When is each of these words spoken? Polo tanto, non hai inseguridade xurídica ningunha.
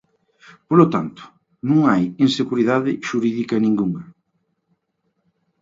Polo 0.69 0.85
tanto, 0.93 1.21
non 1.69 1.79
hai 1.89 2.03
inseguridade 2.25 2.91
xurídica 3.07 3.55
ningunha. 3.65 4.03